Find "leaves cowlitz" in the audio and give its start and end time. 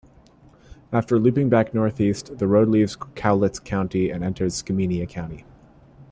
2.67-3.59